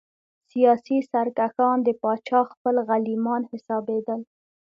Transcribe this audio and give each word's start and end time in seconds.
سیاسي 0.49 0.97
سرکښان 1.11 1.77
د 1.83 1.89
پاچا 2.01 2.39
خپل 2.51 2.75
غلیمان 2.87 3.41
حسابېدل. 3.51 4.19